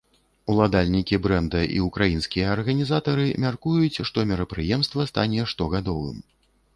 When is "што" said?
4.09-4.23